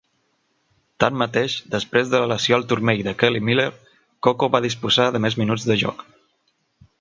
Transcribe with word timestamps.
Tanmateix, 1.03 1.57
després 1.75 2.09
de 2.13 2.21
la 2.23 2.29
lesió 2.31 2.57
al 2.57 2.65
turmell 2.71 3.03
de 3.09 3.13
Kelly 3.19 3.43
Miller, 3.51 3.67
Coco 4.29 4.51
va 4.57 4.63
disposar 4.67 5.07
de 5.17 5.23
més 5.27 5.39
minuts 5.43 5.69
de 5.73 5.77
joc. 5.85 6.03